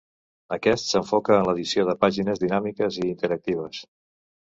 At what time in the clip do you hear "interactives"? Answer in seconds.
3.15-3.89